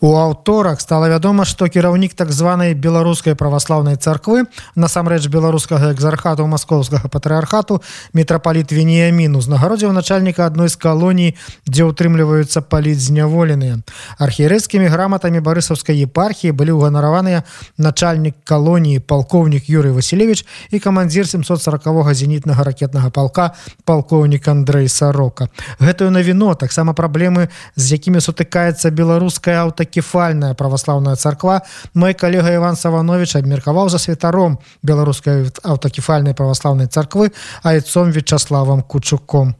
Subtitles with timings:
[0.00, 7.12] У аўторак стала вядома што кіраўнік так званай беларускай праваслаўнай царквы насамрэч беларускага экзархату маскоўскага
[7.12, 7.82] патрыархату
[8.16, 11.36] мітрапаліт веніямін узнагародзіў начальніка адной з калоній
[11.68, 13.84] дзе ўтрымліваюцца паліць зняволеныя
[14.16, 17.44] архірэцкімі граматамі барысаўскай епархіі былі ўганараваныя
[17.76, 21.84] начальнік калоніі палкоўнік Юрый Василевич і камандзір 740
[22.16, 23.52] зенітнага ракетнага палка
[23.84, 25.52] палкоўнік Андрей сарока.
[25.76, 31.61] Гэтую навіну таксама праблемы з якімі сутыкаецца беларуская аўта аўтакефальная праваслаўная царква
[31.93, 37.31] мой калега Іван саванович абмеркаваў за святаром беларускай аўтакефальнай праваслаўнай царквы
[37.63, 39.55] айцом вячаславам кучуком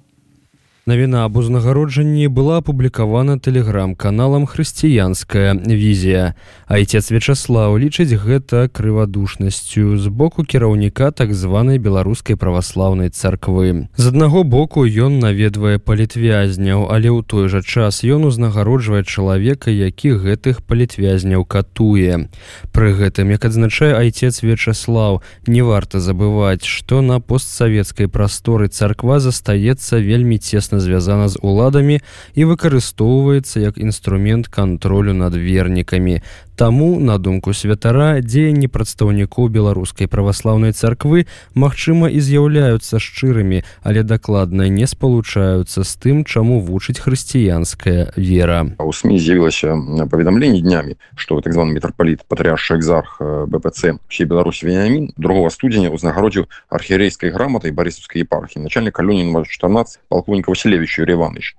[0.87, 6.33] Навіна аб узнагароджанні была апублікавана тэлеграм-каналам хрысціянская візія.
[6.73, 13.93] Айцец Вячаслаў лічыць гэта крывадушнасцю з боку кіраўніка так званай беларускай праваслаўнай царквы.
[14.01, 20.17] З аднаго боку ён наведвае палітвязняў, але ў той жа час ён узнагароджвае чалавека, які
[20.17, 22.33] гэтых палітвязняў катуе.
[22.73, 30.01] Пры гэтым, як адзначае айцец Вячаслаў, не варта забываць, што на постсавецкай прасторы царква застаецца
[30.01, 32.02] вельмі цесна звязана з уладамі
[32.36, 36.22] і выкарыстоўваецца як інструмент кантролю над вернікамі.
[36.60, 44.72] Таму, на думку святара, дзеянні прадстаўнікоў беларускай праваслаўнай царквы магчыма і з'яўляюцца шчырымі, але дакладна
[44.72, 48.72] не спалучаюцца з тым, чаму вучыць хрысціянская вера.
[48.80, 49.76] У СМі з'явілася
[50.08, 56.48] паведамленне днямі, што так званы мітрапаліт патрыарша экзарх БПЦ всей Беларусі Венямін другого студзеня узнагародзіў
[56.72, 61.56] архірэйскай граматай барысаўскай епархі начальнік калюні 14 полковника Василевича Юрий Иванович.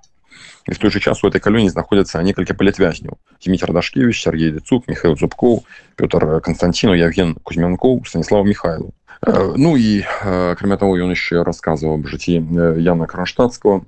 [0.67, 3.13] и в той же час у этой колонии находятся несколько политвязнев.
[3.43, 5.63] Дмитрий Дашкевич, Сергей Децук, Михаил Зубков,
[5.95, 8.91] Петр Константинов, Евген Кузьменков, Станислав Михайлов.
[9.25, 12.43] Ну и, кроме того, он еще рассказывал об житии
[12.79, 13.85] Яна Кронштадтского,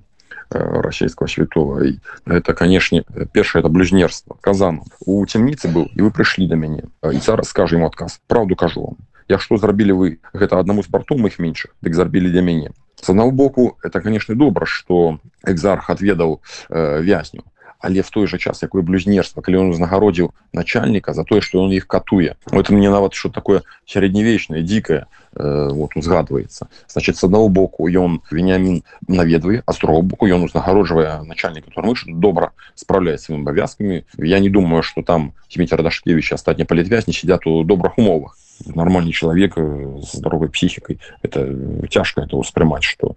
[0.49, 1.83] российского святого.
[1.83, 4.37] И это, конечно, первое это блюзнерство.
[4.42, 4.86] Казанов.
[5.05, 6.83] У темницы был, и вы пришли до меня.
[7.11, 8.19] И царь скажет ему отказ.
[8.27, 8.98] Правду кажу вам.
[9.28, 10.20] Я что зрабілі вы?
[10.34, 12.72] Гэта аднаму з бартоў моих меншых дык зарбілі для мяне.
[13.02, 17.44] С одного боку это конечно добра что экзарх отведал э, вязню.
[17.80, 21.72] Але в той же час якое блюзнерство калі он узнагародзіў начальника за тое что он
[21.72, 22.38] их катуе.
[22.52, 28.22] Это мне нават что такое сярэднявечное дикое э, вот узгадывается значит с одного боку ён
[28.32, 34.40] вениамин наведвае а с другого боку ён узнагароджвае начальника турмы добра справляется своими абавязками я
[34.40, 40.01] не думаю что там Дмитрий дашкевич астатні палітвязні сидят у добрых умовах нормальный человек э,
[40.02, 43.17] с здоровой психикой это тяжко это успрымаць что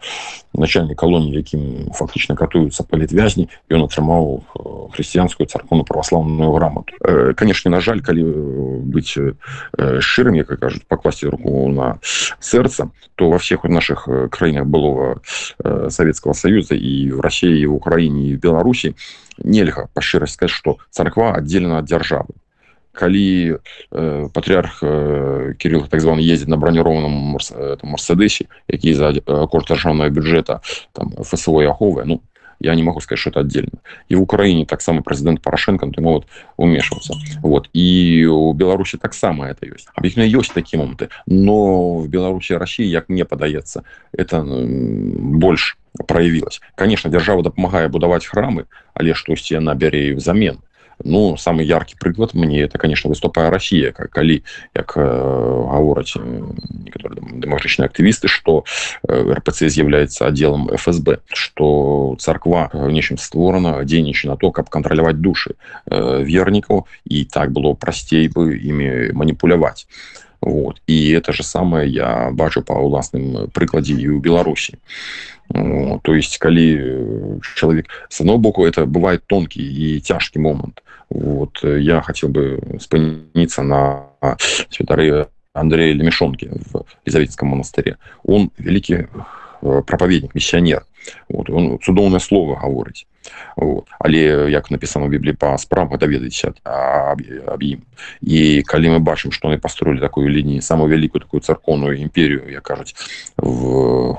[0.53, 7.33] начальник колонии якім фактично катуются политвязни и он атрымаў э, хрысціянскую царкву православную грамоту э,
[7.33, 8.23] конечно на жаль калі
[8.83, 9.17] быть
[9.99, 11.99] шчырым как кажут покласти руку на
[12.39, 15.21] сердце то во всех наших краінах былого
[15.89, 18.95] советского союза и в россии и в украине и в беларуси
[19.37, 22.29] нельга по шчырасць сказать что царква отдельно от державы
[22.96, 23.60] Калі
[23.92, 27.38] э, патрыарх э, кирилл так званы ездит на бронированном
[27.82, 30.60] мерседесе які за э, кошт державного бюджета
[30.92, 32.22] там фсо аховы ну
[32.58, 33.78] я не могу сказать что это отдельно.
[34.08, 36.26] И в украине так само президент порошенко ты вот
[36.56, 37.12] умешивался
[37.42, 37.68] вот.
[37.74, 39.88] И у беларуси так само это есть.
[39.94, 45.76] Объективно есть такие моменты но в беларуси россии як мне подается это больше
[46.06, 46.60] проявилось.
[46.74, 48.64] Конечно держава дапамагае будаваць храмы
[48.94, 50.58] але штосьці яна бярэ взамен
[51.03, 54.43] Ну самы яркі прыклад мне это конечно выступае Россия как калі
[54.75, 58.65] як э, гавораць некаторыя дэмагрычныя актывісты что
[59.07, 65.55] э, РПЦ з'яўляецца отделом ФСБ что царква нечым створана дзейніча на то каб кантраляваць душы
[65.89, 69.87] э, вернікаў і так было прасцей бы імі маніпуляваць
[70.41, 74.77] вот і это же самое я бачу по ўласным прыкладзе і ў беларусі
[76.03, 81.79] то есть калі чалавек с одного боку это бывает тонкий і цяжкі момант Вот э,
[81.81, 84.05] я хотел бы спыниться на
[84.69, 87.97] святары Андрея Лемешонки в Елизаветском монастыре.
[88.23, 89.07] Он великий
[89.61, 90.85] э, проповедник, миссионер.
[91.29, 93.05] Вот, он цудоўнае слово гаворыць
[93.55, 93.87] вот.
[93.99, 97.81] але як написано в біблии по справах даведаецеся аб, аб ім
[98.21, 102.63] і калі мы бачым што яны пастроілі такую лінію самую вялікую такую царкоўную імперію як
[102.63, 102.95] кажуць
[103.37, 104.17] в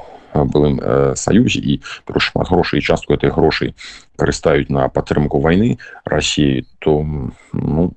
[0.82, 1.82] э, саюзе і
[2.20, 3.76] шмат грошай частку этой грошай
[4.16, 7.04] карыстаюць на падтрымку войны России то
[7.54, 7.94] ну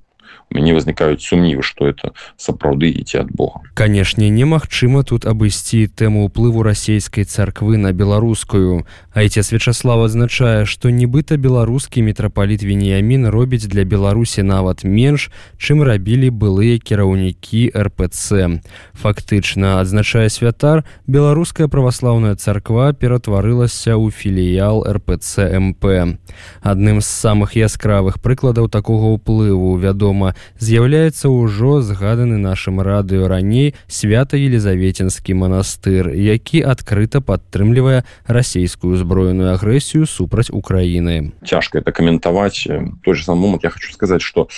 [0.51, 6.63] мяне возникаюць сумнівы что это сапраўды ідці ад Бога канешне немагчыма тут абысці тэму ўплыву
[6.63, 14.43] расійскай царквы на беларускую айцец Вячаслав адзначае што нібыта беларускі мітрапаліт веніямін робіць для беларусі
[14.43, 18.61] нават менш чым рабілі былыя кіраўнікі рпц
[18.93, 26.15] фактычна адзначае святар беларуская праваслаўная царква ператварылася ў філіял рпц мп
[26.61, 34.36] адным з самых яскравых прыкладаў такога ўплыву вядома з'яўляецца ўжо згаданы нашым радыё раней свята
[34.36, 41.32] елізаветінскі манастыр які адкрыта падтрымлівае расійскую зброеную агрэсію супраць украіны.
[41.44, 42.66] Цяжка это каментаваць
[43.04, 43.64] той же сам момант.
[43.64, 44.48] Я хочу сказаць что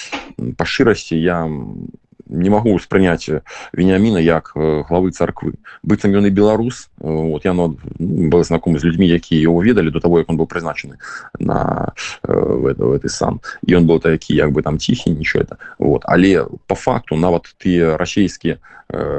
[0.57, 1.49] па шчырасці я
[2.27, 3.43] не могу успрыняць
[3.73, 9.07] вениамина як главы царквы быццам ён і беларус вот я ну, был знаком з людьми
[9.07, 10.99] якія его ведалі до того як он был прызначаны
[11.39, 11.93] на
[12.23, 15.57] в это, в этой сам он был такі як бы там ціхі ничего это.
[15.79, 16.03] Вот.
[16.05, 18.59] Але по факту нават ты расійскія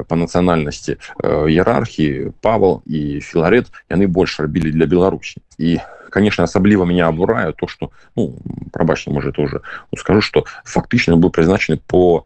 [0.07, 5.79] по нацыянальнасці іерархіі павал і філарет яны больш рабілі для беларусі і
[6.12, 8.36] конечно асабліва меня абураю то что ну,
[8.72, 9.60] прабачна можа тоже
[9.96, 12.24] скажу что фактычна быў прызначаны по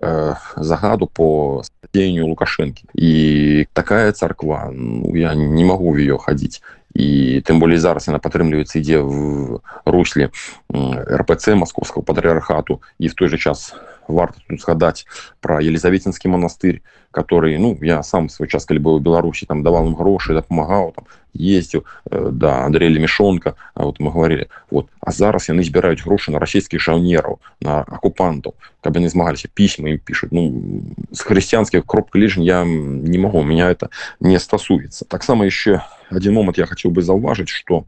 [0.00, 1.62] э, загаду по
[1.94, 6.62] дзеянню лукашэнкі і такая царква ну, я не могу в ее хадзіць
[6.94, 10.30] і тым болей зараз яна падтрымліваецца ідзе в русле
[10.70, 13.74] рпц московского патрыархату і в той же час
[14.08, 15.06] варта тут згадаць
[15.40, 19.86] про елизаветинскі монастырь который ну я сам свой час калі быў у беларусі там давал
[19.86, 21.04] им грошы дапамагаў там
[21.34, 26.38] ездзіў э, да андрея лемешонка вот мы говорили вот а зараз яны збіраюць грошы на
[26.38, 32.44] расійскіх жаўнераў на акупантаў каб яны змагаліся пісьма им пишут ну з хрысціянскіх кропка ліжень
[32.44, 33.90] я не могу у меня это
[34.20, 37.84] не стасуецца таксама еще один момант я хотел бы заўважыць что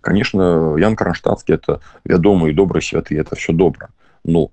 [0.00, 3.88] конечно ян кронштадтскі это вядомы і добры святы это все добра
[4.24, 4.50] ну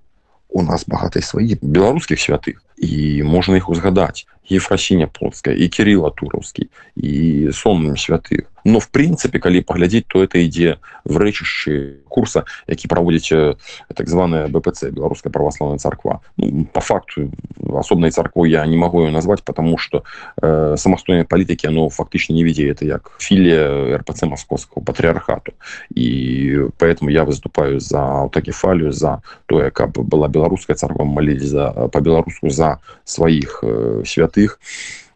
[0.48, 6.68] у нас багатай сваі беларускіх святых і можна іх узгадаць ефрасіня плотская і кирилла тураўскі
[6.96, 12.91] і сонным святых Но в прынцыпе калі паглядзець то это ідзе в рэчышчы курса які
[12.91, 13.55] праводзіць
[13.95, 16.19] так званая бпц беларуская праваслаўная царква.
[16.35, 17.31] Ну, по факту
[17.63, 20.03] асобнай царквой я не могу ее назвать потому что
[20.41, 25.53] э, самастойнай палітыкі оно фактычна не виде это як філія рпц московского патриархату
[25.95, 32.49] і поэтому я выступаю за аўтакефалію за тое каб была беларуская царква моліць за по-беларуску
[32.49, 34.59] за сваіх э, святых.
[34.59, 35.06] э,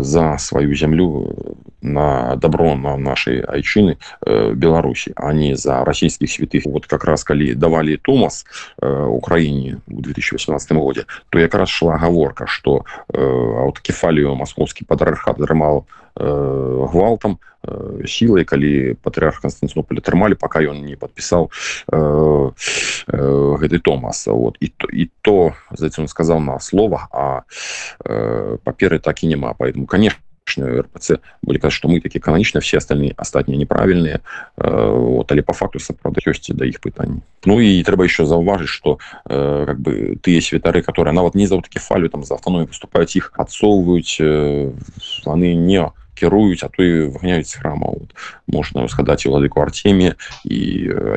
[0.00, 1.34] за сваю зямлю
[1.82, 7.24] на добро на нашай айчыны э, беларусі а не за расійскіх святых вот как раз
[7.24, 8.44] калі давалі томас
[8.80, 17.39] украіне у 2018 годзе то якраз шла гаворка что аўтакефалію маскоўскі патрыархат атрымаў гвалтам
[18.05, 24.27] сілай калі патрыарх константинополя трымалі пока ён не подпісаў э, э, гэты томас.
[24.27, 27.41] Вот і то і то за он сказал на слова а
[28.05, 29.53] э, паперы так і няма.
[29.57, 34.19] Поэтому конечно РПЦ были казаць что мы такі кананічна все остальные астатнія неправільныя
[34.57, 38.99] вот але по факту сапраўды ёсць да іх пытаний ну і трэба еще заўважыць что
[39.25, 43.17] э, как бы тыя святары которые нават не за такі фалю там за автономію выступаюць
[43.17, 44.69] іх адсоўваюць э,
[45.25, 45.81] яны не
[46.15, 47.91] кіруюць а то і выганяюць храма.
[47.91, 48.15] Вот
[48.47, 50.15] можна згадаць і владыку артеме
[50.45, 50.59] і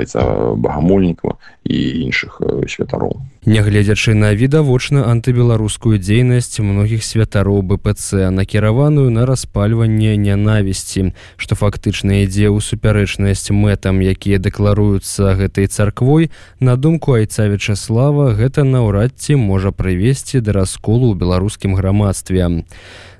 [0.03, 1.79] айца багамольнікова і
[2.09, 3.23] іншых святароў.
[3.49, 12.51] Нягледзячы на відавочна антыбеларускую дзейнасць многіх святароў бпц накіраваную на распальванне нянавісці што фактычна ідзе
[12.51, 16.31] ў супярэчнасць мэтам якія дэкларуюцца гэтай царквой.
[16.61, 22.43] На думку айца вячаслава гэта наўрад ці можа прывесці да расколу ў беларускім грамадстве.
[22.43, 22.51] а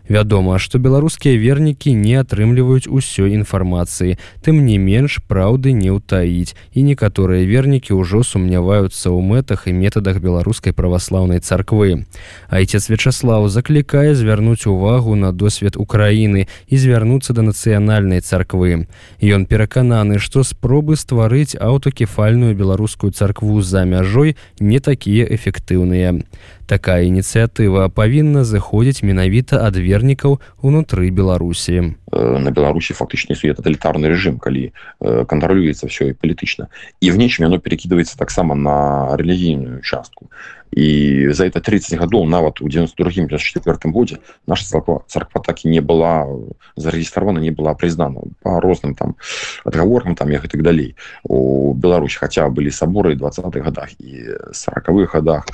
[0.10, 6.84] Вядома, што беларускія вернікі не атрымліваюць усёй інфармацыі, тым не менш праўды не ўтаіць і
[6.84, 12.04] некаторыя вернікі ўжо сумняваюцца ў мэтах і метадах беларускай праваслаўнай царквы.
[12.52, 18.92] Айцец Вячаслаў заклікае звярнуць увагу на досвед Украіны і звярнуцца да нацыянальнай царквы.
[19.24, 26.20] Ён перакананы, што спробы стварыць аўтакефальную беларускую царкву за мяжой не такія эфектыўныя
[26.68, 34.40] такая ініцыятыва павінна заходзіць менавіта ад вернікаў унутры беларусі на беларусі фактычна існуе тоталітарны рэжым
[34.40, 34.72] калі
[35.02, 36.68] кантралюецца все і палітычна
[37.02, 40.32] і в нечым яно перекидывается таксама на рэлігійную частку
[40.73, 45.69] і за это 30 гадоў нават у 92 четвертым годзе наша царква царква так і
[45.69, 46.27] не была
[46.77, 49.17] зарэгістравана не была признана по розным там
[49.65, 55.13] адгаворкам там як і так далей у Беларусь хотя былі саборы двадцатых годах і сороковых
[55.13, 55.47] годах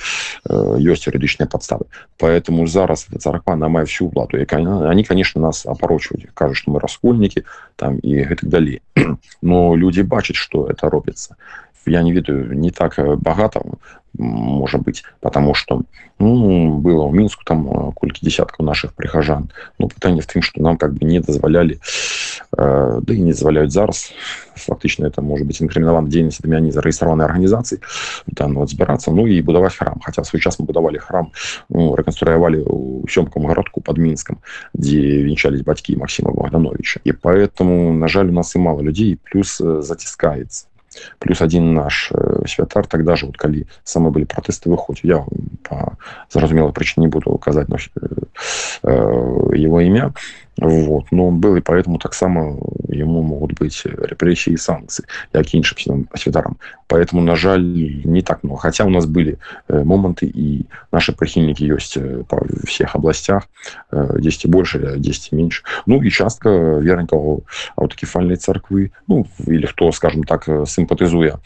[0.48, 1.86] ёсць юрыдычныя подставы.
[2.18, 4.38] Поэтому зараз царква на мае всю плату.
[4.38, 7.44] Якая они конечно нас апарочваюць кажуць что мы раскольнікі
[7.76, 8.82] там і гэтак далей
[9.42, 11.36] но люди бачаць что это робіцца
[11.85, 13.61] я не ведаю не так багато
[14.17, 15.83] может быть, потому что
[16.19, 20.61] ну, было в Мінску там э, колькі десяткаў наших прихожан Ну пытанне в тым что
[20.61, 21.79] нам как бы не дазвалялі
[22.57, 24.11] э, да і не дазваляюць зараз
[24.55, 27.79] фактычна это может быть інкрымінавана дзейнасцямі они зарэгістраванай арганізацыі
[28.35, 31.31] там вот збірацца ну і будаваць храм хотя свой час мы будавалі храм
[31.69, 34.43] ну, рэканструявалі у сёмкам гарадку под мінскам
[34.73, 39.61] дзе венчались бацькі Максима богдановича и поэтому на жаль у нас і мало людзей плюс
[39.61, 40.67] э, заціскаецца
[41.18, 45.24] плюс один наш э, святар тогда же вот калі самые были протесты выходзі я
[45.62, 45.96] по
[46.30, 48.88] зразумелой причине не буду указать на э,
[49.54, 50.12] его имя
[50.56, 51.06] вот.
[51.10, 52.58] Но он был и поэтому так само
[52.88, 55.04] ему могут быть репрессии и санкции.
[55.32, 56.56] Як іншым святарам
[56.86, 57.64] поэтому на жаль
[58.04, 58.60] не так много.
[58.60, 63.48] Хотя у нас были э, моменты и наши прихильники есть по всех областях.
[63.90, 65.62] 10 больше 10 меньше.
[65.86, 67.40] Ну и частка верненького
[67.76, 71.40] аутокефальной церквы ну или кто скажем так симпатизуя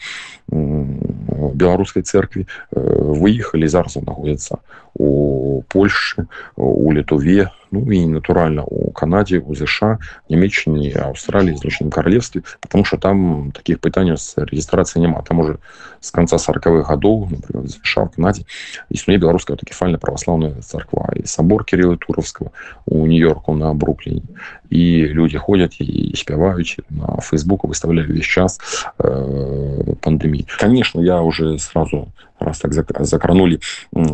[0.51, 4.57] беларускай церкви выехали зараз находятся
[4.99, 12.43] у польши у літуве ну и натурально у канаде у ЗША нямеччине австралии злучаным королевстве
[12.59, 15.57] потому что там таких пытаний с регистрацией няма там уже
[16.01, 17.29] с конца 40-х годов
[17.65, 18.43] ЗША в канаде
[18.89, 22.51] існуе беларуская автокефальная православная церква и собор кирилла туровского
[22.85, 24.23] у нью-йорку на бруклине.
[24.69, 28.59] И люди ходят и спяваюць на фейсбуку выставляю весь час
[28.99, 30.45] э, пандемии.
[30.59, 33.59] Конечно я уже сразу раз так закранули,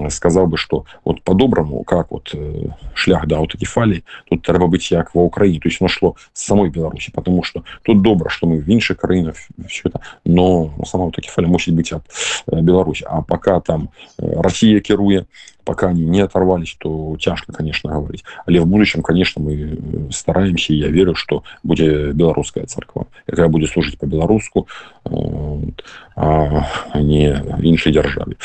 [0.10, 5.14] сказал бы, что вот по-доброму, как вот э, шлях до аутокефалии, тут треба быть як
[5.14, 8.58] в Украине, то есть оно шло с самой Беларуси, потому что тут добро, что мы
[8.58, 9.36] в інших краинах,
[9.68, 12.04] все это, но сама аутокефалия может быть от
[12.48, 13.06] э, Беларуси.
[13.08, 15.28] А пока там э, Россия керует,
[15.65, 18.25] пока они не оторвались, то тяжко, конечно, говорить.
[18.47, 23.71] Але в будущем, конечно, мы стараемся, и я верю, что будет белорусская церковь, которая будет
[23.71, 24.69] служить по-белоруску,
[26.17, 28.37] а не іншай державе.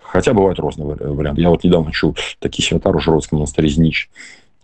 [0.00, 1.40] Хотя бывают разные варианты.
[1.40, 4.10] Я вот недавно чуў такі святар у жроцкім монастырі знич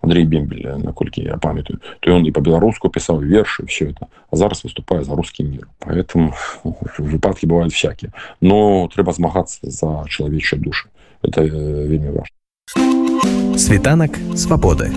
[0.03, 4.07] Андрей Бембель, наколькі я памятаю, то он и по-белоруску писал верши, все это.
[4.31, 5.67] А зараз выступаю за русский мир.
[5.81, 6.35] Поэтому
[6.99, 8.13] выпадки бывают всякие.
[8.41, 10.89] Но треба змагаться за человечьи души.
[11.23, 13.59] Это э, вельмі важно.
[13.59, 14.91] Світанак свободы.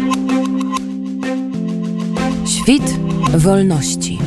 [2.46, 2.98] Świt
[3.34, 4.20] wolności.